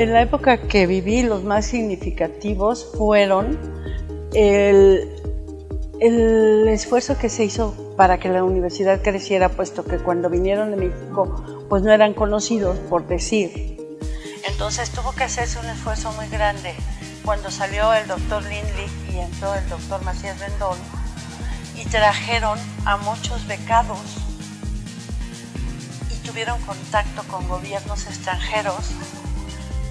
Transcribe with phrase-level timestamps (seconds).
[0.00, 3.58] En la época que viví, los más significativos fueron
[4.32, 5.14] el,
[6.00, 10.78] el esfuerzo que se hizo para que la universidad creciera, puesto que cuando vinieron de
[10.78, 13.76] México, pues no eran conocidos por decir.
[14.48, 16.72] Entonces tuvo que hacerse un esfuerzo muy grande.
[17.22, 20.78] Cuando salió el doctor Lindley y entró el doctor Macías Rendón,
[21.76, 24.00] y trajeron a muchos becados
[26.10, 28.94] y tuvieron contacto con gobiernos extranjeros.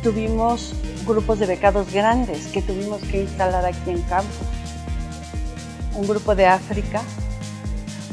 [0.03, 0.73] Tuvimos
[1.05, 4.29] grupos de becados grandes que tuvimos que instalar aquí en campo.
[5.95, 7.01] Un grupo de África,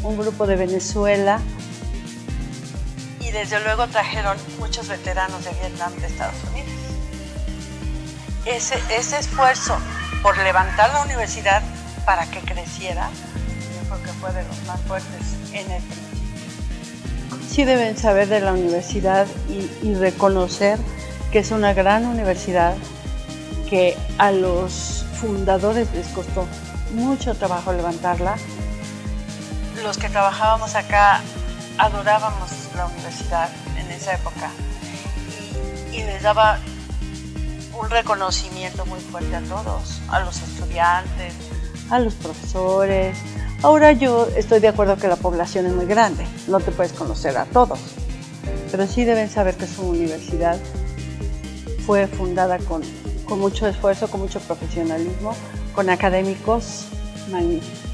[0.02, 1.40] un grupo de Venezuela
[3.20, 6.70] y desde luego trajeron muchos veteranos de Vietnam de Estados Unidos.
[8.44, 9.76] Ese, ese esfuerzo
[10.22, 11.62] por levantar la universidad
[12.04, 13.10] para que creciera
[13.88, 16.16] porque fue de los más fuertes en el principio.
[17.48, 20.78] Sí deben saber de la universidad y, y reconocer
[21.36, 22.74] que es una gran universidad
[23.68, 26.46] que a los fundadores les costó
[26.94, 28.36] mucho trabajo levantarla.
[29.82, 31.20] Los que trabajábamos acá
[31.76, 34.50] adorábamos la universidad en esa época
[35.92, 36.58] y, les daba
[37.78, 41.34] un reconocimiento muy fuerte a todos, a los estudiantes,
[41.90, 43.18] a los profesores,
[43.62, 47.36] Ahora yo estoy de acuerdo que la población es muy grande, no te puedes conocer
[47.36, 47.80] a todos,
[48.70, 50.58] pero sí deben saber que su universidad
[51.86, 52.82] fue fundada con,
[53.38, 55.34] mucho esfuerzo, con mucho profesionalismo,
[55.74, 56.86] con académicos
[57.30, 57.85] magníficos.